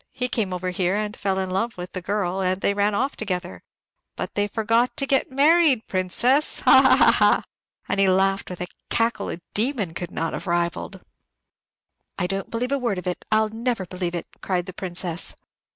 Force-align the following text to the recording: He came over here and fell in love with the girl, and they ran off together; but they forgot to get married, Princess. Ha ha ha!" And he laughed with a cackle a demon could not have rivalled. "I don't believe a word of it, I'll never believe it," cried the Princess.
He 0.11 0.29
came 0.29 0.51
over 0.51 0.71
here 0.71 0.95
and 0.95 1.15
fell 1.15 1.37
in 1.37 1.51
love 1.51 1.77
with 1.77 1.91
the 1.91 2.01
girl, 2.01 2.41
and 2.41 2.59
they 2.61 2.73
ran 2.73 2.95
off 2.95 3.15
together; 3.15 3.61
but 4.15 4.33
they 4.33 4.47
forgot 4.47 4.97
to 4.97 5.05
get 5.05 5.29
married, 5.29 5.85
Princess. 5.85 6.61
Ha 6.61 6.81
ha 6.97 7.11
ha!" 7.11 7.43
And 7.87 7.99
he 7.99 8.09
laughed 8.09 8.49
with 8.49 8.61
a 8.61 8.67
cackle 8.89 9.29
a 9.29 9.39
demon 9.53 9.93
could 9.93 10.09
not 10.09 10.33
have 10.33 10.47
rivalled. 10.47 11.01
"I 12.17 12.25
don't 12.25 12.49
believe 12.49 12.71
a 12.71 12.79
word 12.79 12.97
of 12.97 13.05
it, 13.05 13.23
I'll 13.31 13.49
never 13.49 13.85
believe 13.85 14.15
it," 14.15 14.25
cried 14.41 14.65
the 14.65 14.73
Princess. 14.73 15.35